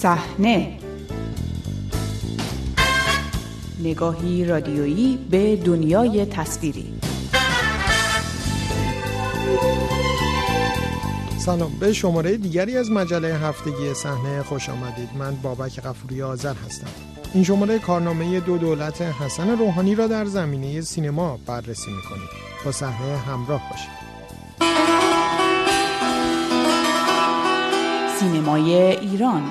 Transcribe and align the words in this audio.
صحنه. 0.00 0.78
نگاهی 3.84 4.44
رادیویی 4.44 5.18
به 5.30 5.56
دنیای 5.56 6.26
تصویری. 6.26 6.94
سلام 11.38 11.72
به 11.80 11.92
شماره 11.92 12.36
دیگری 12.36 12.76
از 12.76 12.90
مجله 12.90 13.34
هفتگی 13.34 13.94
صحنه 13.94 14.42
خوش 14.42 14.68
آمدید. 14.68 15.08
من 15.18 15.34
بابک 15.34 15.80
غفوری 15.80 16.22
آذر 16.22 16.54
هستم. 16.66 16.86
این 17.34 17.44
شماره 17.44 17.78
کارنامه 17.78 18.40
دو 18.40 18.58
دولت 18.58 19.02
حسن 19.02 19.58
روحانی 19.58 19.94
را 19.94 20.06
در 20.06 20.24
زمینه 20.24 20.80
سینما 20.80 21.38
بررسی 21.46 21.90
می‌کنید. 21.90 22.28
با 22.64 22.72
صحنه 22.72 23.16
همراه 23.18 23.62
باشید. 23.70 23.96
سینمای 28.20 28.74
ایران. 28.74 29.42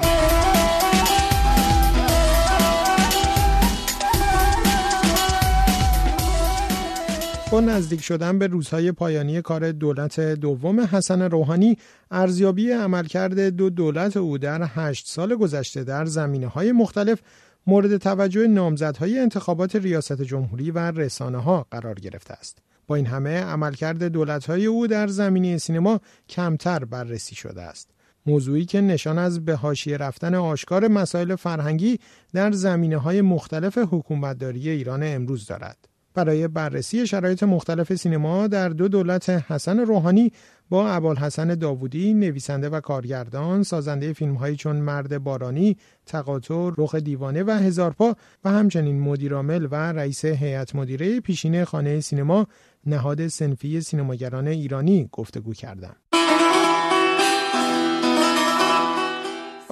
با 7.55 7.62
نزدیک 7.62 8.02
شدن 8.02 8.40
به 8.40 8.48
روزهای 8.48 8.91
پایانی 8.91 9.41
کار 9.41 9.72
دولت 9.72 10.20
دوم 10.20 10.80
حسن 10.80 11.22
روحانی 11.22 11.78
ارزیابی 12.12 12.72
عملکرد 12.72 13.40
دو 13.40 13.70
دولت 13.70 14.18
او 14.18 14.38
در 14.38 14.70
هشت 14.76 15.08
سال 15.08 15.36
گذشته 15.36 15.84
در 15.84 16.05
زمینه 16.05 16.48
های 16.48 16.72
مختلف 16.72 17.22
مورد 17.68 17.98
توجه 17.98 18.48
نامزدهای 18.48 19.20
انتخابات 19.20 19.76
ریاست 19.76 20.22
جمهوری 20.22 20.72
و 20.72 20.80
رسانه 20.80 21.38
ها 21.38 21.68
قرار 21.72 21.95
گرفته 21.95 22.34
است. 22.34 22.58
با 22.88 22.95
این 22.95 23.05
همه 23.05 23.44
عملکرد 23.44 24.03
دولت‌های 24.03 24.66
او 24.66 24.88
در 24.88 25.08
زمینه 25.08 25.58
سینما 25.58 26.00
کمتر 26.30 26.86
بررسی 26.86 27.36
شده 27.36 27.61
است. 27.61 27.89
موضوعی 28.26 28.66
که 28.66 28.81
نشان 28.81 29.20
از 29.20 29.45
به 29.45 29.56
حاشیه 29.56 29.98
رفتن 29.98 30.36
آشکار 30.36 30.88
مسائل 30.88 31.36
فرهنگی 31.36 32.00
در 32.33 32.52
زمینه 32.52 32.98
های 32.98 33.22
مختلف 33.22 33.78
حکومتداری 33.78 34.70
ایران 34.70 35.03
امروز 35.03 35.45
دارد. 35.45 35.95
برای 36.16 36.47
بررسی 36.47 37.08
شرایط 37.08 37.44
مختلف 37.44 37.95
سینما 37.95 38.47
در 38.47 38.69
دو 38.69 38.88
دولت 38.88 39.30
حسن 39.30 39.80
روحانی 39.80 40.31
با 40.69 40.89
ابوالحسن 40.89 41.55
داوودی 41.55 42.13
نویسنده 42.13 42.69
و 42.69 42.80
کارگردان 42.80 43.63
سازنده 43.63 44.13
فیلمهایی 44.13 44.55
چون 44.55 44.75
مرد 44.75 45.23
بارانی 45.23 45.77
تقاطر 46.05 46.71
رخ 46.77 46.95
دیوانه 46.95 47.43
و 47.43 47.52
هزارپا 47.52 48.16
و 48.43 48.49
همچنین 48.49 48.99
مدیرعامل 48.99 49.67
و 49.71 49.75
رئیس 49.75 50.25
هیئت 50.25 50.75
مدیره 50.75 51.19
پیشین 51.19 51.63
خانه 51.63 51.99
سینما 51.99 52.47
نهاد 52.86 53.27
سنفی 53.27 53.81
سینماگران 53.81 54.47
ایرانی 54.47 55.09
گفتگو 55.11 55.53
کردم 55.53 55.95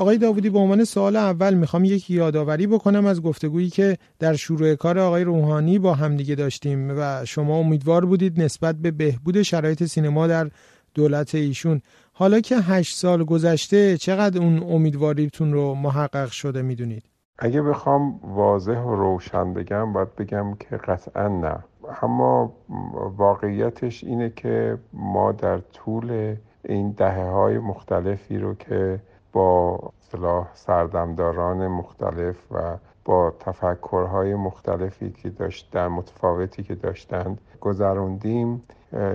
آقای 0.04 0.18
داوودی 0.18 0.50
به 0.50 0.59
عنوان 0.59 0.84
سوال 0.84 1.16
اول 1.16 1.54
می‌خوام 1.54 1.86
یک 1.86 2.09
یادآوری 2.09 2.68
بکنم 2.68 3.06
از 3.06 3.22
گفتگویی 3.22 3.70
که 3.70 3.98
در 4.20 4.34
شروع 4.34 4.76
کار 4.76 5.00
آقای 5.00 5.23
روحانی 5.23 5.80
با 5.80 5.94
همدیگه 5.94 6.36
داشتیم 6.36 6.90
و 6.98 7.26
شما 7.26 7.58
امیدوار 7.58 8.06
بودید 8.06 8.42
نسبت 8.42 8.76
به 8.76 8.92
بهبود 8.92 9.42
شرایط 9.42 9.84
سینما 9.84 10.28
در 10.28 10.50
دولت 10.94 11.36
ایشون. 11.36 11.82
حالا 12.14 12.40
که 12.40 12.56
هشت 12.56 12.95
سال 12.95 13.23
گذشته 13.23 13.98
چقدر 13.98 14.42
اون 14.42 14.64
امیدواریتون 14.64 15.54
رو 15.54 15.76
محقق 15.76 16.30
شده 16.30 16.62
می‌دونید؟ 16.62 17.04
اگه 17.40 17.62
بخوام 17.62 18.20
واضح 18.23 18.80
و 18.80 18.95
روشن 18.95 19.54
بگم 19.54 19.94
باید 19.94 20.16
بگم 20.16 20.56
که 20.56 20.78
قطعا 20.78 21.28
نه. 21.28 21.56
اما 22.02 22.54
واقعیتش 23.17 24.04
اینه 24.04 24.30
که 24.36 24.78
ما 24.94 25.32
در 25.32 25.58
طول 25.58 26.36
این 26.66 26.92
دهه 26.92 27.30
های 27.30 27.60
مختلفی 27.60 28.38
رو 28.38 28.54
که 28.54 29.00
با 29.34 29.80
اصطلاح 30.02 30.48
سردمداران 30.53 31.67
مختلف 31.67 32.36
و 32.52 32.77
با 33.05 33.33
تفکرهای 33.39 34.36
مختلفی 34.36 35.11
که 35.11 35.30
داشت 35.30 35.71
در 35.71 35.88
متفاوتی 35.88 36.64
که 36.64 36.76
داشتند 36.76 37.42
گذروندیم 37.61 38.64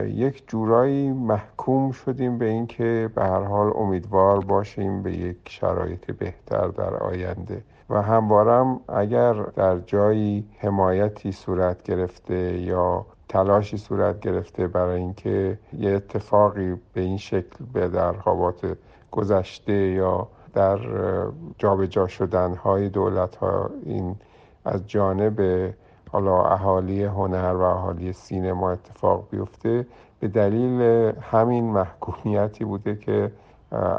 یک 0.06 0.48
جورایی 0.48 1.12
محکوم 1.12 1.92
شدیم 1.92 2.38
به 2.38 2.44
اینکه 2.44 3.10
به 3.14 3.22
هر 3.24 3.42
حال 3.42 3.72
امیدوار 3.76 4.44
باشیم 4.44 5.02
به 5.02 5.12
یک 5.12 5.36
شرایط 5.48 6.10
بهتر 6.10 6.68
در 6.68 6.94
آینده. 6.94 7.62
و 7.90 8.02
هموارم 8.02 8.80
اگر 8.88 9.32
در 9.32 9.78
جایی 9.78 10.44
حمایتی 10.58 11.32
صورت 11.32 11.82
گرفته 11.82 12.58
یا 12.58 13.06
تلاشی 13.28 13.76
صورت 13.76 14.20
گرفته 14.20 14.66
برای 14.66 15.00
اینکه 15.00 15.58
یه 15.78 15.90
اتفاقی 15.90 16.74
به 16.92 17.00
این 17.00 17.16
شکل 17.16 17.64
به 17.72 17.88
در 17.88 18.12
گذشته 19.10 19.72
یا 19.72 20.28
در 20.54 20.78
جابجا 21.58 22.06
شدن 22.06 22.54
های 22.54 22.88
دولت 22.88 23.36
ها 23.36 23.70
این 23.84 24.16
از 24.64 24.86
جانب 24.86 25.40
حالا 26.12 26.44
اهالی 26.44 27.04
هنر 27.04 27.54
و 27.54 27.60
اهالی 27.62 28.12
سینما 28.12 28.70
اتفاق 28.70 29.24
بیفته. 29.30 29.86
به 30.20 30.28
دلیل 30.28 30.80
همین 31.20 31.64
محکومیتی 31.64 32.64
بوده 32.64 32.96
که 32.96 33.32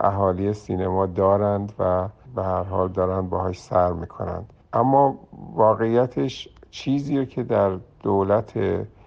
اهالی 0.02 0.54
سینما 0.54 1.06
دارند 1.06 1.74
و 1.80 2.08
به 2.36 2.44
هر 2.44 2.64
حال 2.64 2.88
دارند 2.88 3.30
باهاش 3.30 3.62
سر 3.62 3.92
می‌کنند. 3.94 4.54
اما 4.74 5.16
واقعیتش 5.56 6.50
چیزی 6.72 7.26
که 7.26 7.44
در 7.44 7.78
دولت 8.04 8.54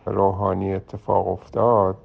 روحانی 0.07 0.75
اتفاق 0.75 1.29
افتاد 1.29 1.97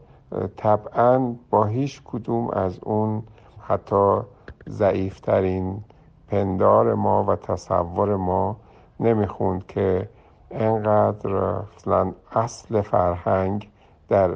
طبعا 0.57 1.35
با 1.49 1.65
هیچ 1.65 2.01
کدوم 2.05 2.49
از 2.49 2.79
اون 2.83 3.23
حتی 3.67 4.21
ضعیفترین 4.69 5.83
پندار 6.27 6.93
ما 6.93 7.23
و 7.23 7.35
تصور 7.35 8.15
ما 8.15 8.57
نمی‌خوند 8.99 9.67
که 9.67 10.09
انقدر 10.51 11.61
مثلا 11.75 12.13
اصل 12.31 12.81
فرهنگ 12.81 13.69
در 14.09 14.31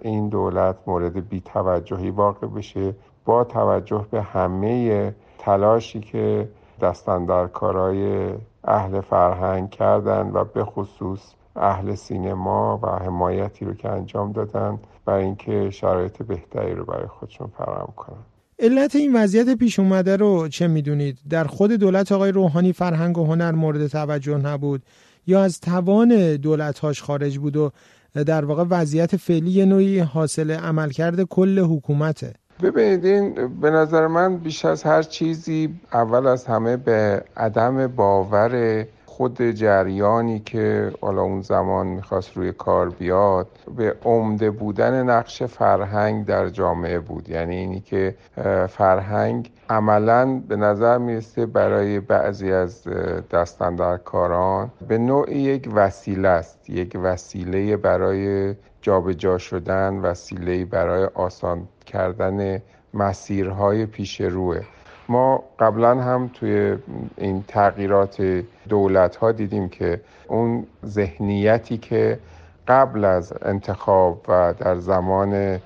این 0.00 0.28
دولت 0.28 0.76
مورد 0.86 1.28
بیتوجهی 1.28 2.10
واقع 2.10 2.46
بشه 2.46 2.94
با 3.24 3.44
توجه 3.44 4.06
به 4.10 4.22
همه 4.22 5.14
تلاشی 5.38 6.00
که 6.00 6.48
دستندرکارای 6.80 8.34
اهل 8.64 9.00
فرهنگ 9.00 9.70
کردند 9.70 10.36
و 10.36 10.44
به 10.44 10.64
خصوص 10.64 11.34
اهل 11.56 11.94
سینما 11.94 12.78
و 12.82 12.86
حمایتی 12.86 13.64
رو 13.64 13.74
که 13.74 13.88
انجام 13.88 14.32
دادن 14.32 14.78
برای 15.04 15.24
اینکه 15.24 15.70
شرایط 15.70 16.22
بهتری 16.22 16.74
رو 16.74 16.84
برای 16.84 17.06
خودشون 17.06 17.46
فراهم 17.46 17.92
کنند. 17.96 18.33
علت 18.58 18.96
این 18.96 19.16
وضعیت 19.16 19.54
پیش 19.54 19.78
اومده 19.78 20.16
رو 20.16 20.48
چه 20.48 20.66
می‌دونید؟ 20.66 21.18
در 21.30 21.44
خود 21.44 21.72
دولت 21.72 22.12
آقای 22.12 22.32
روحانی 22.32 22.72
فرهنگ 22.72 23.18
و 23.18 23.24
هنر 23.24 23.52
مورد 23.52 23.86
توجه 23.86 24.36
نبود 24.38 24.82
یا 25.26 25.42
از 25.42 25.60
توان 25.60 26.36
دولتهاش 26.36 27.02
خارج 27.02 27.38
بود 27.38 27.56
و 27.56 27.70
در 28.26 28.44
واقع 28.44 28.64
وضعیت 28.70 29.16
فعلی 29.16 29.66
نوعی 29.66 29.98
حاصل 29.98 30.50
عملکرد 30.50 31.22
کل 31.22 31.58
حکومته 31.58 32.32
ببینید 32.62 33.04
این 33.04 33.60
به 33.60 33.70
نظر 33.70 34.06
من 34.06 34.36
بیش 34.36 34.64
از 34.64 34.82
هر 34.82 35.02
چیزی 35.02 35.74
اول 35.92 36.26
از 36.26 36.44
همه 36.44 36.76
به 36.76 37.24
عدم 37.36 37.86
باور 37.86 38.84
خود 39.16 39.50
جریانی 39.50 40.38
که 40.38 40.92
حالا 41.00 41.22
اون 41.22 41.40
زمان 41.40 41.86
می‌خواست 41.86 42.36
روی 42.36 42.52
کار 42.52 42.88
بیاد 42.88 43.46
به 43.76 43.96
عمده 44.04 44.50
بودن 44.50 45.02
نقش 45.02 45.42
فرهنگ 45.42 46.24
در 46.24 46.48
جامعه 46.48 46.98
بود. 46.98 47.28
یعنی 47.28 47.56
اینی 47.56 47.80
که 47.80 48.14
فرهنگ 48.68 49.52
عملا 49.70 50.42
به 50.48 50.56
نظر 50.56 50.98
می‌رسه 50.98 51.46
برای 51.46 52.00
بعضی 52.00 52.52
از 52.52 52.88
دستندرکاران 53.30 54.70
به 54.88 54.98
نوعی 54.98 55.38
یک 55.38 55.68
وسیله 55.74 56.28
است. 56.28 56.70
یک 56.70 56.98
وسیله 57.02 57.76
برای 57.76 58.54
جابجا 58.82 59.38
شدن 59.38 59.94
وسیله 59.94 60.64
برای 60.64 61.08
آسان 61.14 61.68
کردن 61.86 62.62
مسیرهای 62.94 63.86
پیش 63.86 64.20
روه. 64.20 64.60
ما 65.08 65.42
قبلا 65.58 65.94
هم 66.00 66.30
توی 66.34 66.76
این 67.16 67.44
تغییرات 67.48 68.42
دولت 68.68 69.16
ها 69.16 69.32
دیدیم 69.32 69.68
که 69.68 70.00
اون 70.28 70.66
ذهنیتی 70.86 71.78
که 71.78 72.18
قبل 72.68 73.04
از 73.04 73.32
انتخاب 73.42 74.24
و 74.28 74.54
در 74.58 74.76
زمان 74.78 75.60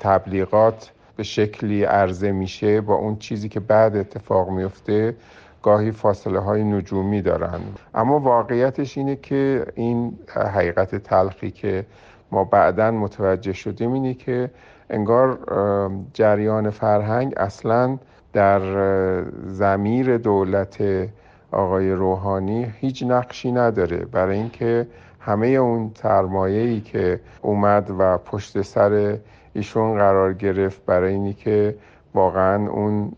تبلیغات 0.00 0.90
به 1.16 1.22
شکلی 1.22 1.84
عرضه 1.84 2.32
میشه 2.32 2.80
با 2.80 2.94
اون 2.94 3.16
چیزی 3.16 3.48
که 3.48 3.60
بعد 3.60 3.96
اتفاق 3.96 4.48
میفته 4.50 5.14
گاهی 5.62 5.92
فاصله 5.92 6.38
های 6.38 6.64
نجومی 6.64 7.22
دارن. 7.22 7.60
اما 7.94 8.18
واقعیتش 8.18 8.98
اینه 8.98 9.16
که 9.16 9.66
این 9.74 10.18
حقیقت 10.28 10.94
تلخی 10.94 11.50
که 11.50 11.86
ما 12.32 12.44
بعدا 12.44 12.90
متوجه 12.90 13.52
شدیم 13.52 13.92
اینه 13.92 14.14
که 14.14 14.50
انگار 14.90 15.38
جریان 16.14 16.70
فرهنگ 16.70 17.34
اصلا 17.36 17.98
در 18.32 18.60
زمیر 19.46 20.18
دولت 20.18 20.78
آقای 21.52 21.92
روحانی 21.92 22.72
هیچ 22.80 23.02
نقشی 23.02 23.52
نداره. 23.52 23.96
برای 23.96 24.36
اینکه 24.36 24.86
همه 25.20 25.46
اون 25.46 25.92
ای 26.34 26.80
که 26.80 27.20
اومد 27.42 27.90
و 27.98 28.18
پشت 28.18 28.62
سر 28.62 29.18
ایشون 29.54 29.94
قرار 29.94 30.34
گرفت 30.34 30.84
برای 30.86 31.12
اینی 31.12 31.32
که 31.32 31.74
واقعا 32.14 32.70
اون 32.70 33.12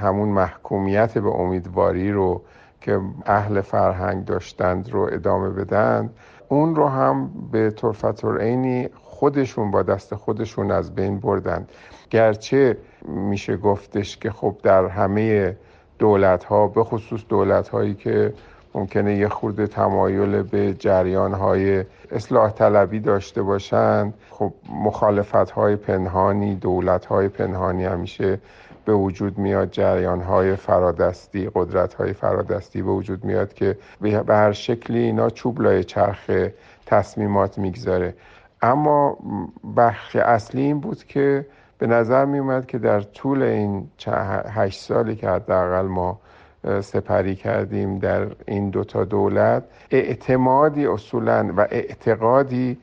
همون 0.00 0.28
محکومیت 0.28 1.18
به 1.18 1.28
امیدواری 1.28 2.12
رو 2.12 2.42
که 2.80 3.00
اهل 3.26 3.60
فرهنگ 3.60 4.24
داشتند 4.24 4.90
رو 4.90 5.08
ادامه 5.12 5.50
بدن 5.50 6.10
اون 6.48 6.74
رو 6.74 6.88
هم 6.88 7.30
به 7.52 7.70
طرفتور 7.70 8.40
عینی 8.40 8.88
خودشون 9.02 9.70
با 9.70 9.82
دست 9.82 10.14
خودشون 10.14 10.70
از 10.70 10.94
بین 10.94 11.20
بردند 11.20 11.68
گرچه 12.10 12.76
میشه 13.08 13.56
گفتش 13.56 14.16
که 14.16 14.30
خب 14.30 14.56
در 14.62 14.86
همه 14.86 15.56
دولت 15.98 16.44
ها 16.44 16.66
به 16.66 16.84
خصوص 16.84 17.20
دولت 17.28 17.68
هایی 17.68 17.94
که 17.94 18.34
ممکنه 18.74 19.16
یه 19.16 19.28
خورده 19.28 19.66
تمایل 19.66 20.42
به 20.42 20.74
جریان 20.74 21.34
های 21.34 21.84
اصلاح 22.10 22.50
طلبی 22.50 23.00
داشته 23.00 23.42
باشند 23.42 24.14
خب 24.30 24.52
مخالفت 24.84 25.50
های 25.50 25.76
پنهانی 25.76 26.54
دولت 26.54 27.04
های 27.04 27.28
پنهانی 27.28 27.84
همیشه 27.84 28.38
به 28.84 28.92
وجود 28.92 29.38
میاد 29.38 29.70
جریان 29.70 30.20
های 30.20 30.56
فرادستی 30.56 31.50
قدرت 31.54 31.94
های 31.94 32.12
فرادستی 32.12 32.82
به 32.82 32.90
وجود 32.90 33.24
میاد 33.24 33.54
که 33.54 33.78
به 34.00 34.22
هر 34.28 34.52
شکلی 34.52 34.98
اینا 34.98 35.30
چوب 35.30 35.60
لای 35.62 35.84
چرخ 35.84 36.30
تصمیمات 36.86 37.58
می‌گذاره. 37.58 38.14
اما 38.62 39.18
بخش 39.76 40.16
اصلی 40.16 40.62
این 40.62 40.80
بود 40.80 41.04
که 41.04 41.46
به 41.78 41.86
نظر 41.86 42.24
می 42.24 42.38
اومد 42.38 42.66
که 42.66 42.78
در 42.78 43.00
طول 43.00 43.42
این 43.42 43.90
هشت 44.54 44.80
سالی 44.80 45.16
که 45.16 45.28
حداقل 45.28 45.86
ما 45.86 46.20
سپری 46.80 47.36
کردیم 47.36 47.98
در 47.98 48.26
این 48.46 48.70
دوتا 48.70 49.04
دولت 49.04 49.64
اعتمادی 49.90 50.86
اصولا 50.86 51.52
و 51.56 51.60
اعتقادی 51.60 52.78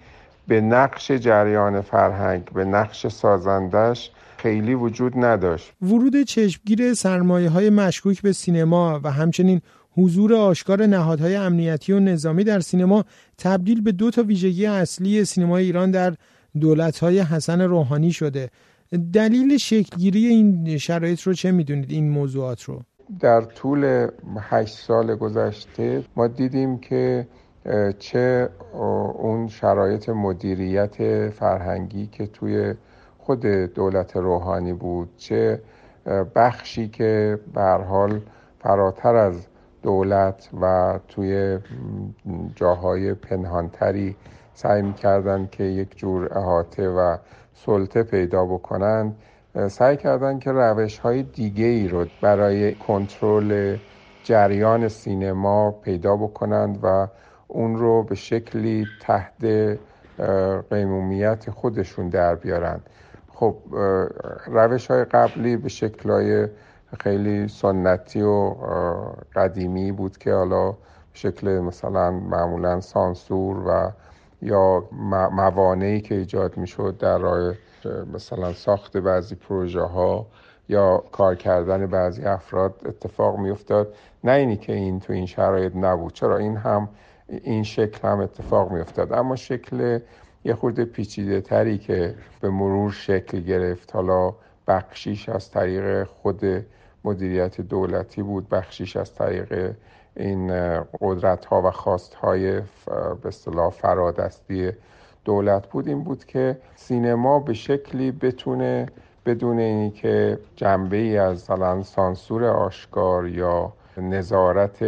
به 0.48 0.62
نقش 0.62 1.12
جریان 1.12 1.82
فرهنگ 1.82 2.46
به 2.54 2.66
نقش 2.66 3.08
سازندش 3.08 4.12
خیلی 4.38 4.74
وجود 4.74 5.14
نداشت. 5.16 5.74
ورود 5.82 6.24
چشمگیر 6.24 6.94
سرمایه 6.94 7.50
های 7.50 7.70
مشکوک 7.70 8.22
به 8.22 8.32
سینما 8.32 9.02
و 9.04 9.12
همچنین 9.12 9.62
حضور 9.92 10.34
آشکار 10.36 10.86
نهادهای 10.86 11.36
امنیتی 11.36 11.94
و 11.94 12.00
نظامی 12.00 12.44
در 12.44 12.60
سینما 12.60 13.06
تبدیل 13.38 13.82
به 13.82 13.92
دو 13.92 14.12
تا 14.12 14.24
ویژگی 14.24 14.66
اصلی 14.66 15.26
سینمای 15.26 15.66
ایران 15.66 15.92
در 15.92 16.14
دولت‌های 16.60 17.20
حسن 17.20 17.62
روحانی 17.62 18.12
شده. 18.12 18.50
دلیل 19.14 19.58
شکلگیری 19.58 20.26
این 20.26 20.78
شرایط 20.78 21.22
رو 21.22 21.34
چه 21.34 21.52
می‌دونید؟ 21.52 21.92
این 21.92 22.10
موضوعات 22.10 22.64
رو. 22.64 22.82
در 23.20 23.42
طول 23.42 24.08
هشت 24.40 24.78
سال 24.78 25.16
گذشته 25.16 26.04
ما 26.16 26.28
دیدیم 26.28 26.78
که 26.78 27.28
چه 28.00 28.50
اون 29.20 29.48
شرایط 29.48 30.10
مدیریت 30.10 31.30
فرهنگی 31.30 32.08
که 32.08 32.28
توی 32.28 32.74
خود 33.28 33.46
دولت 33.46 34.16
روحانی 34.16 34.74
بود 34.74 35.10
چه 35.18 35.62
بخشی 36.36 36.88
که 36.88 37.40
به 37.54 37.62
حال 37.62 38.22
فراتر 38.60 39.16
از 39.16 39.48
دولت 39.84 40.50
و 40.62 41.00
توی 41.08 41.60
جاهای 42.56 43.14
پنهانتری 43.14 44.16
سعی 44.54 44.82
می‌کردن 44.82 45.48
که 45.52 45.64
یک 45.64 45.98
جور 45.98 46.38
احاطه 46.38 46.90
و 46.90 47.18
سلطه 47.54 48.04
پیدا 48.04 48.46
بکنند 48.46 49.16
سعی 49.68 49.98
کردن 49.98 50.40
که 50.40 50.52
روش 50.52 51.00
های 51.00 51.24
دیگه 51.24 51.66
ای 51.66 51.88
رو 51.88 52.06
برای 52.22 52.74
کنترل 52.76 53.78
جریان 54.24 54.88
سینما 54.88 55.72
پیدا 55.72 56.16
بکنند 56.16 56.80
و 56.84 57.08
اون 57.48 57.76
رو 57.76 58.04
به 58.04 58.16
شکلی 58.16 58.86
تحت 59.02 59.78
قیمومیت 60.70 61.50
خودشون 61.50 62.10
در 62.10 62.36
بیارند. 62.36 62.82
خب 63.40 63.56
روش 64.48 64.88
های 64.88 65.04
قبلی 65.06 65.58
به 65.58 65.70
شکلهای 65.70 66.48
خیلی 67.00 67.48
سنتی 67.48 68.22
و 68.22 68.56
قدیمی 69.36 69.92
بود 69.92 70.18
که 70.18 70.34
حالا 70.34 70.76
شکل 71.14 71.60
مثلا 71.60 72.12
معمولا 72.12 72.82
سانسور 72.82 73.58
و 73.68 73.92
یا 74.42 74.84
موانعی 75.32 76.02
که 76.02 76.16
ایجاد 76.16 76.58
می‌شد 76.58 76.98
در 77.00 77.18
راه 77.18 77.54
مثلا 78.14 78.54
ساخت 78.54 78.98
بعضی 78.98 79.36
پروژه 79.36 79.82
ها 79.82 80.26
یا 80.70 81.04
کار 81.12 81.36
کردن 81.36 81.86
بعضی 81.86 82.24
افراد 82.24 82.74
اتفاق 82.86 83.38
میافتاد. 83.38 83.94
نه 84.24 84.32
اینی 84.32 84.58
که 84.58 84.74
این 84.74 85.00
تو 85.00 85.14
این 85.14 85.26
شرایط 85.26 85.76
نبود. 85.76 86.14
چرا؟ 86.14 86.38
این 86.38 86.58
هم 86.58 86.90
این 87.28 87.64
شکل 87.64 88.08
هم 88.08 88.20
اتفاق 88.20 88.72
میافتاد. 88.72 89.14
اما 89.14 89.36
شکل 89.36 90.00
یه 90.48 90.54
خورده 90.54 90.86
پیچیده 90.86 91.42
تری 91.42 91.78
که 91.78 92.16
به 92.42 92.50
مرور 92.50 92.92
شکل 92.92 93.40
گرفت. 93.40 93.96
حالا 93.96 94.34
بخشیش 94.68 95.30
از 95.30 95.52
طریق 95.52 96.04
خود 96.04 96.42
مدیریت 97.04 97.62
دولتی 97.62 98.24
بود 98.24 98.50
بخشیش 98.50 98.98
از 98.98 99.16
طریق 99.16 99.76
این 100.16 100.52
قدرت 101.02 101.46
ها 101.46 101.62
و 101.62 101.72
خواست 101.72 102.14
های 102.14 102.52
به 103.22 103.28
اصطلاح 103.28 103.70
فرادستی 103.70 104.72
دولت 105.26 105.68
بود. 105.68 105.88
این 105.88 106.04
بود 106.04 106.26
که 106.26 106.58
سینما 106.76 107.40
به 107.40 107.54
شکلی 107.54 108.12
بتونه 108.12 108.86
بدون 109.26 109.60
اینی 109.60 109.92
که 109.92 110.40
جنبه 110.56 110.98
ای 110.98 111.18
از 111.18 111.44
مثلا 111.44 111.84
سانسور 111.84 112.46
آشکار 112.46 113.28
یا 113.28 113.74
نظارت 113.98 114.86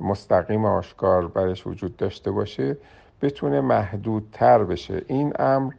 مستقیم 0.00 0.64
آشکار 0.64 1.28
برش 1.28 1.66
وجود 1.66 1.96
داشته 1.96 2.30
باشه 2.30 2.76
بتونه 3.22 3.60
محدودتر 3.60 4.64
بشه. 4.64 5.02
این 5.06 5.32
امر 5.38 5.72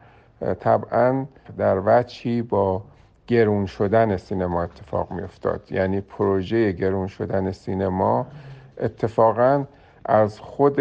طبعا 0.59 1.25
در 1.57 1.81
وچی 1.85 2.41
با 2.41 2.83
گرون 3.27 3.65
شدن 3.65 4.17
سینما 4.17 4.63
اتفاق 4.63 5.11
می 5.11 5.21
افتاد 5.21 5.71
یعنی 5.71 6.01
پروژه 6.01 6.71
گرون 6.71 7.07
شدن 7.07 7.51
سینما 7.51 8.27
اتفاقا 8.77 9.65
از 10.05 10.39
خود 10.39 10.79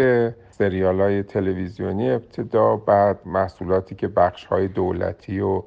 سریال 0.49 1.01
های 1.01 1.23
تلویزیونی 1.23 2.11
ابتدا 2.11 2.75
بعد 2.75 3.19
محصولاتی 3.25 3.95
که 3.95 4.07
بخش 4.07 4.45
های 4.45 4.67
دولتی 4.67 5.39
و 5.39 5.63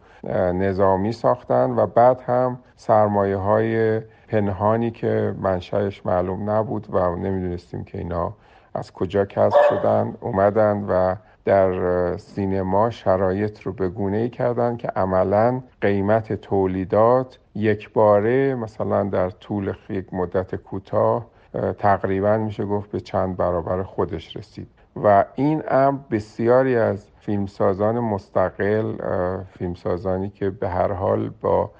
نظامی 0.52 1.12
ساختن 1.12 1.70
و 1.70 1.87
بعد 1.87 2.20
هم 2.20 2.58
سرمایه 2.76 3.37
های 3.37 4.00
پنهانی 4.28 4.90
که 4.90 5.34
منشأش 5.40 6.06
معلوم 6.06 6.50
نبود 6.50 6.87
و 6.90 7.16
نمی‌دونستیم 7.16 7.84
که 7.84 7.98
اینا 7.98 8.34
از 8.76 8.93
کجا 8.93 9.25
کسب 9.25 9.56
شدن 9.69 10.14
اومدن 10.20 10.84
و 10.88 11.14
در 11.44 12.17
سینما 12.17 12.90
شرایط 12.90 13.62
رو 13.62 13.73
به 13.73 13.88
گونه 13.88 14.17
ای 14.17 14.28
کردن 14.28 14.76
که 14.76 14.88
عملا 14.88 15.62
قیمت 15.81 16.32
تولیدات 16.32 17.39
یک 17.55 17.93
باره 17.93 18.55
مثلا 18.55 19.05
در 19.05 19.31
طول 19.31 19.72
یک 19.89 20.15
مدت 20.15 20.55
کوتاه 20.55 21.27
تقریبا 21.79 22.39
میشه 22.39 22.65
گفت 22.65 22.91
به 22.91 23.00
چند 23.00 23.36
برابر 23.36 23.82
خودش 23.82 24.36
رسید. 24.36 24.69
و 25.05 25.24
این 25.34 25.62
امر 25.69 25.98
بسیاری 26.10 26.77
از 26.77 27.06
فیلمسازان 27.20 27.98
مستقل 28.00 28.93
فیلمسازانی 29.58 30.31
که 30.31 30.50
به 30.50 30.69
هر 30.69 30.93
حال 30.93 31.31
با 31.41 31.70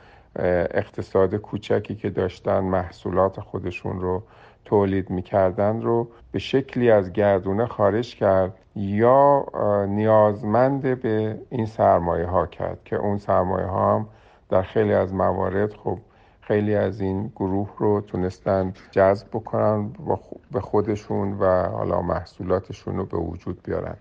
اقتصاد 0.75 1.35
کوچکی 1.35 1.95
که 1.95 2.11
داشتن 2.11 2.61
محصولات 2.61 3.41
خودشون 3.41 4.01
رو 4.01 4.23
تولید 4.67 5.11
می‌کردن 5.11 5.83
رو 5.83 6.09
به 6.33 6.39
شکلی 6.39 6.91
از 6.91 7.13
گردونه 7.13 7.67
خارج 7.67 8.17
کرد 8.17 8.53
یا 8.77 9.47
نیازمند 9.89 11.03
به 11.03 11.39
این 11.51 11.67
سرمایه 11.67 12.27
ها 12.27 12.47
کرد 12.47 12.79
که 12.85 12.97
اون 12.97 13.19
سرمایه 13.19 13.67
ها 13.67 13.95
هم 13.95 14.07
در 14.51 14.63
خیلی 14.63 14.93
از 14.93 15.15
موارد 15.15 15.73
خب 15.73 15.99
خیلی 16.41 16.75
از 16.75 17.01
این 17.01 17.33
گروه 17.37 17.71
رو 17.79 18.01
تونستن 18.01 18.73
جذب 18.91 19.27
بکنن 19.29 19.91
به 20.53 20.61
خودشون 20.61 21.33
و 21.33 21.69
حالا 21.69 22.03
محصولاتشون 22.03 22.97
رو 22.97 23.05
به 23.05 23.17
وجود 23.17 23.63
بیارن. 23.63 23.97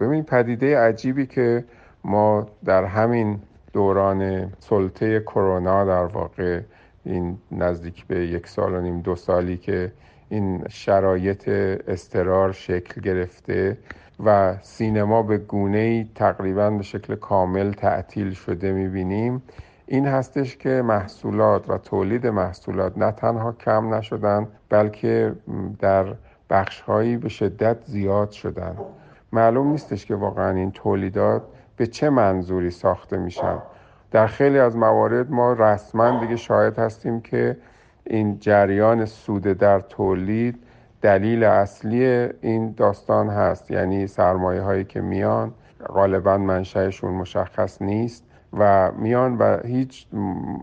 ببین 0.00 0.22
پدیده 0.22 0.78
عجیبی 0.78 1.26
که 1.26 1.64
ما 2.04 2.46
در 2.64 2.84
همین 2.84 3.40
دوران 3.72 4.52
سلطه 4.58 5.20
کرونا 5.20 5.84
در 5.84 6.04
واقع 6.04 6.60
این 7.08 7.38
نزدیک 7.52 8.06
به 8.06 8.26
یک 8.26 8.48
سال 8.48 8.74
و 8.74 8.80
نیم 8.80 9.00
دو 9.00 9.16
سالی 9.16 9.56
که 9.56 9.92
این 10.28 10.64
شرایط 10.68 11.48
استرار 11.88 12.52
شکل 12.52 13.00
گرفته 13.00 13.78
و 14.24 14.56
سینما 14.62 15.22
به 15.22 15.38
گونه 15.38 15.78
ای 15.78 16.06
تقریبا 16.14 16.70
به 16.70 16.82
شکل 16.82 17.14
کامل 17.14 17.72
تعطیل 17.72 18.32
شده 18.32 18.72
می‌بینیم. 18.72 19.42
این 19.86 20.06
هستش 20.06 20.56
که 20.56 20.82
محصولات 20.82 21.70
و 21.70 21.78
تولید 21.78 22.26
محصولات 22.26 22.98
نه 22.98 23.12
تنها 23.12 23.52
کم 23.52 23.94
نشدن 23.94 24.46
بلکه 24.68 25.32
در 25.78 26.14
بخشهایی 26.50 27.16
به 27.16 27.28
شدت 27.28 27.76
زیاد 27.84 28.30
شدن. 28.30 28.76
معلوم 29.32 29.70
نیستش 29.70 30.06
که 30.06 30.14
واقعا 30.14 30.50
این 30.50 30.70
تولیدات 30.70 31.42
به 31.76 31.86
چه 31.86 32.10
منظوری 32.10 32.70
ساخته 32.70 33.16
میشن. 33.16 33.58
در 34.10 34.26
خیلی 34.26 34.58
از 34.58 34.76
موارد 34.76 35.30
ما 35.30 35.52
رسما 35.52 36.20
دیگه 36.20 36.36
شاهد 36.36 36.78
هستیم 36.78 37.20
که 37.20 37.56
این 38.04 38.38
جریان 38.38 39.04
سود 39.04 39.42
در 39.42 39.80
تولید 39.80 40.58
دلیل 41.02 41.44
اصلی 41.44 42.04
این 42.40 42.72
داستان 42.76 43.28
هست. 43.28 43.70
یعنی 43.70 44.06
سرمایه 44.06 44.62
هایی 44.62 44.84
که 44.84 45.00
میان 45.00 45.54
غالبا 45.88 46.38
منشأشون 46.38 47.12
مشخص 47.12 47.82
نیست 47.82 48.24
و 48.58 48.92
میان 48.92 49.36
و 49.36 49.58
هیچ 49.64 50.06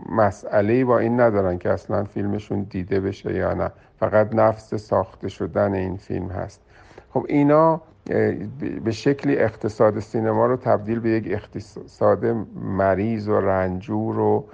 مسئله 0.08 0.84
با 0.84 0.98
این 0.98 1.20
ندارن 1.20 1.58
که 1.58 1.70
اصلا 1.70 2.04
فیلمشون 2.04 2.62
دیده 2.62 3.00
بشه 3.00 3.34
یا 3.34 3.54
نه. 3.54 3.70
فقط 4.00 4.34
نفس 4.34 4.74
ساخته 4.74 5.28
شدن 5.28 5.74
این 5.74 5.96
فیلم 5.96 6.28
هست. 6.28 6.60
خب 7.10 7.26
اینا 7.28 7.80
به 8.84 8.90
شکلی 8.90 9.38
اقتصاد 9.38 10.00
سینما 10.00 10.46
رو 10.46 10.56
تبدیل 10.56 11.00
به 11.00 11.10
یک 11.10 11.24
اقتصاد 11.30 12.24
مریض 12.54 13.28
و 13.28 13.40
رنجور 13.40 14.18
و 14.18 14.44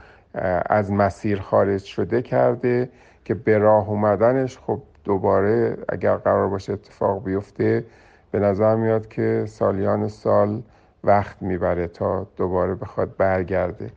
از 0.67 0.93
مسیر 0.93 1.41
خارج 1.41 1.83
شده 1.85 2.23
کرده 2.23 2.89
که 3.25 3.35
به 3.35 3.59
راه 3.59 3.89
اومدنش 3.89 4.59
خب 4.59 4.83
دوباره 5.05 5.77
اگر 5.89 6.17
قرار 6.17 6.49
باشه 6.49 6.73
اتفاق 6.73 7.25
بیفته 7.25 7.85
به 8.31 8.39
نظر 8.39 8.77
میاد 8.77 9.09
که 9.09 9.45
سالیان 9.49 10.09
سال 10.09 10.63
وقت 11.05 11.43
می‌بره 11.43 11.87
تا 11.87 12.27
دوباره 12.37 12.75
بخواد 12.75 13.17
برگرده. 13.17 13.91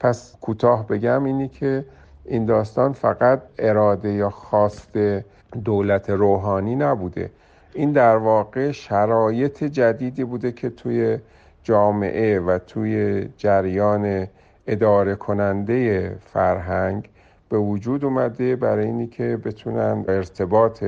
پس 0.00 0.36
کوتاه 0.40 0.86
بگم 0.86 1.24
اینی 1.24 1.48
که 1.48 1.84
این 2.24 2.46
داستان 2.46 2.92
فقط 2.92 3.42
اراده 3.58 4.12
یا 4.12 4.30
خواست 4.30 4.98
دولت 5.64 6.10
روحانی 6.10 6.76
نبوده. 6.76 7.30
این 7.74 7.92
در 7.92 8.16
واقع 8.16 8.72
شرایط 8.72 9.64
جدیدی 9.64 10.24
بوده 10.24 10.52
که 10.52 10.70
توی 10.70 11.18
جامعه 11.62 12.40
و 12.40 12.58
توی 12.58 13.28
جریان 13.36 14.26
اداره 14.66 15.14
کننده 15.14 16.16
فرهنگ 16.32 17.08
به 17.48 17.58
وجود 17.58 18.04
اومده 18.04 18.56
برای 18.56 18.86
اینی 18.86 19.06
که 19.06 19.36
بتونن 19.44 20.04
ارتباط 20.08 20.84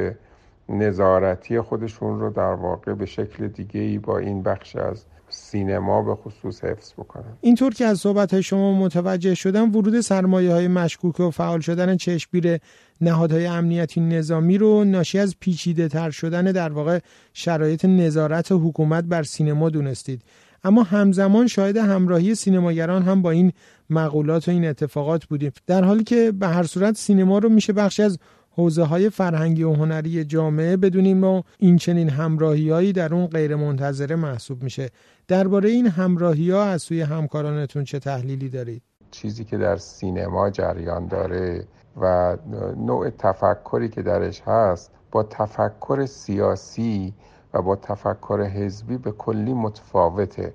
نظارتی 0.68 1.60
خودشون 1.60 2.20
رو 2.20 2.30
در 2.30 2.52
واقع 2.52 2.94
به 2.94 3.06
شکل 3.06 3.48
دیگه 3.48 3.80
ای 3.80 3.98
با 3.98 4.18
این 4.18 4.42
بخش 4.42 4.76
از 4.76 5.04
سینما 5.34 6.02
به 6.02 6.14
خصوص 6.14 6.64
حفظ 6.64 6.92
بکنن 6.92 7.38
اینطور 7.40 7.74
که 7.74 7.84
از 7.84 7.98
صحبت 7.98 8.40
شما 8.40 8.72
متوجه 8.72 9.34
شدم 9.34 9.76
ورود 9.76 10.00
سرمایه 10.00 10.52
های 10.52 10.68
مشکوک 10.68 11.20
و 11.20 11.30
فعال 11.30 11.60
شدن 11.60 11.96
چشمگیر 11.96 12.58
نهادهای 13.00 13.46
امنیتی 13.46 14.00
نظامی 14.00 14.58
رو 14.58 14.84
ناشی 14.84 15.18
از 15.18 15.34
پیچیده 15.40 15.88
تر 15.88 16.10
شدن 16.10 16.44
در 16.44 16.72
واقع 16.72 16.98
شرایط 17.32 17.84
نظارت 17.84 18.52
حکومت 18.52 19.04
بر 19.04 19.22
سینما 19.22 19.70
دونستید. 19.70 20.22
اما 20.64 20.82
همزمان 20.82 21.46
شاهد 21.46 21.76
همراهی 21.76 22.34
سینماگران 22.34 23.02
هم 23.02 23.22
با 23.22 23.30
این 23.30 23.52
مقولات 23.90 24.48
و 24.48 24.50
این 24.50 24.66
اتفاقات 24.66 25.24
بودیم. 25.24 25.52
در 25.66 25.84
حالی 25.84 26.04
که 26.04 26.32
به 26.32 26.48
هر 26.48 26.62
صورت 26.62 26.96
سینما 26.96 27.38
رو 27.38 27.48
میشه 27.48 27.72
بخشی 27.72 28.02
از 28.02 28.18
حوزه 28.56 28.84
های 28.84 29.10
فرهنگی 29.10 29.62
و 29.62 29.72
هنری 29.72 30.24
جامعه 30.24 30.76
بدونیم 30.76 31.24
و 31.24 31.42
این 31.58 31.76
چنین 31.76 32.08
همراهی 32.08 32.70
هایی 32.70 32.92
در 32.92 33.14
اون 33.14 33.26
غیر 33.26 33.56
منتظره 33.56 34.16
محسوب 34.16 34.62
میشه 34.62 34.90
درباره 35.28 35.68
این 35.68 35.86
همراهی 35.86 36.50
ها 36.50 36.64
از 36.64 36.82
سوی 36.82 37.00
همکارانتون 37.00 37.84
چه 37.84 37.98
تحلیلی 37.98 38.48
دارید؟ 38.48 38.82
چیزی 39.10 39.44
که 39.44 39.58
در 39.58 39.76
سینما 39.76 40.50
جریان 40.50 41.06
داره 41.06 41.64
و 42.00 42.36
نوع 42.76 43.10
تفکری 43.10 43.88
که 43.88 44.02
درش 44.02 44.42
هست 44.46 44.90
با 45.10 45.22
تفکر 45.22 46.06
سیاسی 46.06 47.14
و 47.54 47.62
با 47.62 47.76
تفکر 47.76 48.42
حزبی 48.42 48.98
به 48.98 49.12
کلی 49.12 49.54
متفاوته 49.54 50.54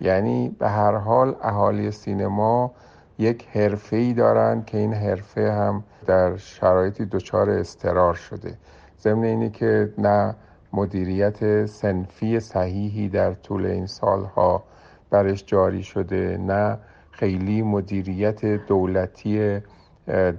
یعنی 0.00 0.56
به 0.58 0.68
هر 0.68 0.96
حال 0.96 1.34
اهالی 1.42 1.90
سینما 1.90 2.72
یک 3.18 3.48
حرفه 3.52 3.96
ای 3.96 4.12
دارن 4.12 4.62
که 4.66 4.78
این 4.78 4.92
حرفه 4.94 5.52
هم 5.52 5.84
در 6.06 6.36
شرایطی 6.36 7.04
دچار 7.06 7.50
استرار 7.50 8.14
شده. 8.14 8.54
ضمن 9.00 9.24
اینی 9.24 9.50
که 9.50 9.92
نه 9.98 10.34
مدیریت 10.72 11.66
سنفی 11.66 12.40
صحیحی 12.40 13.08
در 13.08 13.34
طول 13.34 13.66
این 13.66 13.86
سالها 13.86 14.62
برش 15.10 15.44
جاری 15.46 15.82
شده 15.82 16.38
نه 16.46 16.78
خیلی 17.10 17.62
مدیریت 17.62 18.44
دولتی 18.44 19.60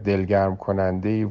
دلگرم 0.04 0.56
کننده 0.56 1.30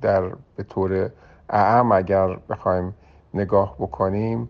در 0.00 0.22
به 0.56 0.62
طور 0.62 1.10
اعم 1.50 1.92
اگر 1.92 2.36
بخوایم 2.50 2.94
نگاه 3.34 3.76
بکنیم 3.78 4.48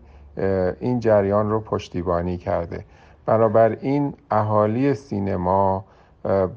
این 0.79 0.99
جریان 0.99 1.49
رو 1.49 1.59
پشتیبانی 1.59 2.37
کرده. 2.37 2.85
این 3.81 4.13
اهالی 4.31 4.93
سینما 4.93 5.85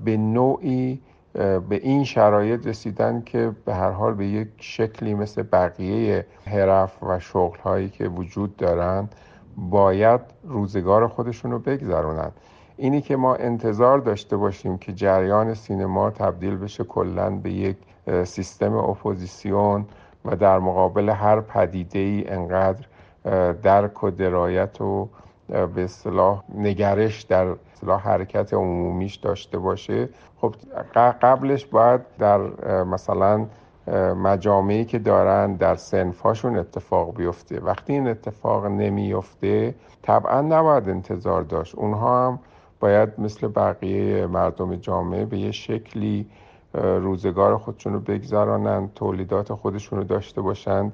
به 0.05 0.17
نوعی 0.17 1.01
به 1.35 1.63
این 1.71 2.05
شرایط 2.05 2.67
رسیدن 2.67 3.23
که 3.27 3.53
به 3.65 3.75
هر 3.75 3.91
حال 3.91 4.15
به 4.15 4.27
یک 4.27 4.49
شکلی 4.57 5.15
مثل 5.15 5.43
بقیه 5.53 6.27
حرف 6.47 7.03
و 7.03 7.19
شغل 7.19 7.59
هایی 7.59 7.89
که 7.89 8.09
وجود 8.09 8.57
دارند 8.57 9.15
باید 9.57 10.21
روزگار 10.45 11.09
خودشون 11.09 11.51
رو 11.51 11.59
بگذرونن 11.59 12.31
اینی 12.77 13.01
که 13.01 13.17
ما 13.17 13.35
انتظار 13.35 13.99
داشته 13.99 14.37
باشیم 14.37 14.79
که 14.79 14.93
جریان 14.93 15.55
سینما 15.55 16.11
تبدیل 16.11 16.57
بشه 16.57 16.85
کلا 16.85 17.31
به 17.31 17.51
یک 17.53 17.77
سیستم 18.25 18.77
اپوزیسیون 18.77 19.87
و 20.25 20.37
در 20.37 20.59
مقابل 20.59 21.09
هر 21.09 21.41
پدیده 21.41 21.99
ای 21.99 22.29
انقدر 22.29 22.87
درک 23.63 24.05
و 24.05 24.11
درایت 24.11 24.81
و 24.81 25.09
به 25.53 25.85
اصطلاح 25.85 26.43
نگرش 26.55 27.23
در 27.23 27.47
اصطلاح 27.73 28.01
حرکت 28.01 28.55
عمومیش 28.55 29.15
داشته 29.17 29.59
باشه. 29.59 30.09
خب 30.41 30.55
قبلش 30.95 31.67
باید 31.67 32.01
در 32.19 32.41
مثلا 32.85 33.47
مجامعی 34.17 34.85
که 34.85 34.99
دارن 34.99 35.55
در 35.55 35.75
سنفاشون 35.75 36.59
اتفاق 36.59 37.17
بیفته. 37.17 37.61
وقتی 37.61 37.93
این 37.93 38.09
اتفاق 38.09 38.67
نمیفته 38.67 39.75
طبعا 40.03 40.41
نباید 40.41 40.89
انتظار 40.89 41.43
داشت. 41.43 41.75
اونها 41.75 42.27
هم 42.27 42.39
باید 42.81 43.09
مثل 43.19 43.49
بقیه 43.49 44.27
مردم 44.27 44.77
جامعه 44.77 45.25
به 45.25 45.39
یه 45.39 45.53
شکلی 45.53 46.27
روزگار 46.75 47.59
خودشون 47.59 47.93
رو 47.93 48.01
بگذرانند 48.01 48.95
تولیدات 48.95 49.53
خودشون 49.55 49.99
رو 49.99 50.05
داشته 50.05 50.41
باشند 50.41 50.93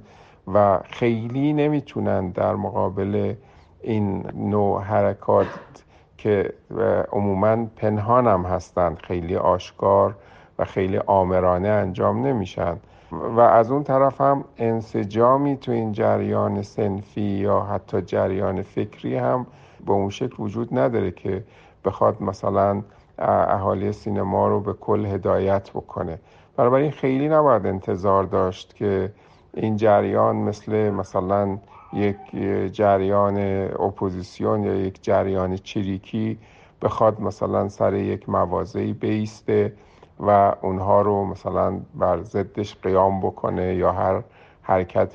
و 0.55 0.81
خیلی 0.85 1.53
نمی‌تونن 1.53 2.31
در 2.31 2.55
مقابل 2.55 3.35
این 3.81 4.27
نوع 4.35 4.83
حرکات 4.83 5.47
که 6.19 6.53
عموما 7.13 7.67
پنهان 7.77 8.27
هم 8.27 8.43
هستند 8.43 8.99
خیلی 8.99 9.37
آشکار 9.37 10.15
و 10.59 10.65
خیلی 10.65 10.99
آمرانه 10.99 11.69
انجام 11.69 12.27
نمیشن. 12.27 12.77
و 13.13 13.41
از 13.41 13.71
اون 13.71 13.85
طرف 13.85 14.21
هم 14.21 14.45
انسجامی 14.59 15.57
تو 15.57 15.73
این 15.73 15.93
جریان 15.93 16.63
سنفی 16.63 17.21
یا 17.21 17.61
حتی 17.61 18.03
جریان 18.03 18.63
فکری 18.63 19.17
هم 19.17 19.47
به 19.87 19.93
اون 19.93 20.11
شکل 20.11 20.43
وجود 20.43 20.79
نداره 20.79 21.11
که 21.11 21.45
بخواد 21.85 22.23
مثلا 22.23 22.83
اهالی 23.19 23.93
سینما 23.93 24.49
رو 24.49 24.61
به 24.61 24.73
کل 24.73 25.07
هدایت 25.07 25.71
بکنه. 25.71 26.19
بنابراین 26.57 26.91
خیلی 26.91 27.29
نباید 27.29 27.67
انتظار 27.67 28.25
داشت 28.25 28.77
که 28.77 29.13
این 29.55 29.77
جریان 29.77 30.37
مثل 30.37 30.91
مثلا 30.91 31.59
یک 31.93 32.17
جریان 32.73 33.39
اپوزیسیون 33.81 34.63
یا 34.65 34.75
یک 34.75 34.99
جریان 35.03 35.57
چریکی 35.57 36.39
بخواد 36.83 37.21
مثلا 37.21 37.69
سر 37.69 37.95
یک 37.95 38.29
موازهی 38.29 38.93
بیسته 38.93 39.73
و 40.21 40.55
اونها 40.63 41.01
رو 41.01 41.25
مثلا 41.25 41.81
بر 41.95 42.23
ضدش 42.23 42.77
قیام 42.83 43.21
بکنه 43.21 43.75
یا 43.75 43.93
هر 43.93 44.23
حرکت 44.63 45.15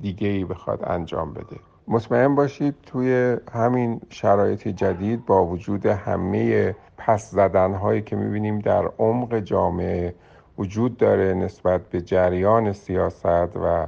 دیگه 0.00 0.28
ای 0.28 0.44
بخواد 0.44 0.80
انجام 0.86 1.32
بده. 1.32 1.56
مطمئن 1.88 2.34
باشید 2.34 2.74
توی 2.82 3.36
همین 3.52 4.00
شرایط 4.10 4.68
جدید 4.68 5.26
با 5.26 5.46
وجود 5.46 5.86
همه 5.86 6.76
پس 6.98 7.30
زدن 7.30 7.74
هایی 7.74 8.02
که 8.02 8.16
می‌بینیم 8.16 8.58
در 8.58 8.90
عمق 8.98 9.38
جامعه 9.38 10.14
وجود 10.60 10.96
داره 10.96 11.34
نسبت 11.34 11.88
به 11.88 12.00
جریان 12.00 12.72
سیاست 12.72 13.56
و 13.56 13.86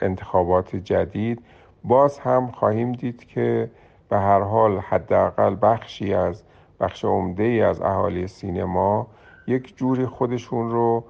انتخابات 0.00 0.76
جدید. 0.76 1.42
باز 1.84 2.18
هم 2.18 2.46
خواهیم 2.50 2.92
دید 2.92 3.24
که 3.24 3.70
به 4.08 4.18
هر 4.18 4.40
حال 4.40 4.78
حداقل 4.78 5.56
بخشی 5.62 6.14
از 6.14 6.42
بخش 6.80 7.04
عمده 7.04 7.42
ای 7.42 7.62
از 7.62 7.80
اهالی 7.80 8.26
سینما 8.26 9.06
یک 9.46 9.76
جوری 9.76 10.06
خودشون 10.06 10.70
رو 10.70 11.04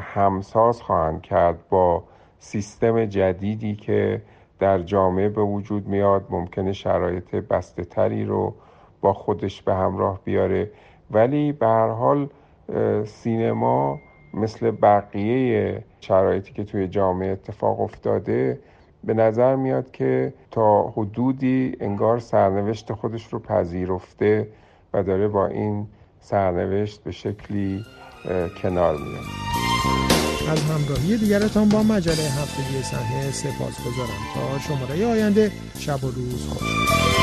همساز 0.00 0.82
خواهند 0.82 1.22
کرد 1.22 1.68
با 1.68 2.04
سیستم 2.38 3.04
جدیدی 3.04 3.76
که 3.76 4.22
در 4.58 4.78
جامعه 4.78 5.28
به 5.28 5.42
وجود 5.42 5.88
میاد. 5.88 6.26
ممکنه 6.30 6.72
شرایط 6.72 7.34
بسته 7.34 7.84
تری 7.84 8.24
رو 8.24 8.54
با 9.00 9.12
خودش 9.12 9.62
به 9.62 9.74
همراه 9.74 10.20
بیاره. 10.24 10.70
ولی 11.10 11.52
به 11.52 11.66
هر 11.66 11.88
حال 11.88 12.28
سینما 13.06 14.00
مثل 14.34 14.70
بقیه 14.70 15.84
شرایطی 16.00 16.52
که 16.52 16.64
توی 16.64 16.88
جامعه 16.88 17.30
اتفاق 17.30 17.80
افتاده 17.80 18.58
به 19.04 19.14
نظر 19.14 19.56
میاد 19.56 19.90
که 19.90 20.32
تا 20.50 20.82
حدودی 20.82 21.76
انگار 21.80 22.18
سرنوشت 22.18 22.92
خودش 22.92 23.32
رو 23.32 23.38
پذیرفته 23.38 24.48
و 24.94 25.02
داره 25.02 25.28
با 25.28 25.46
این 25.46 25.86
سرنوشت 26.20 27.02
به 27.02 27.10
شکلی 27.12 27.84
کنار 28.62 28.96
میاد. 28.96 29.24
از 30.50 30.62
همراهی 30.62 31.16
دیگرتان 31.16 31.68
با 31.68 31.82
مجله 31.82 32.14
هفتگی 32.14 32.82
صحنه 32.82 33.30
سپاس 33.30 33.80
گذارم 33.80 34.20
تا 34.34 34.58
شماره 34.58 35.06
آینده 35.06 35.52
شب 35.78 36.04
و 36.04 36.10
روز 36.10 36.48
خوش. 36.48 37.13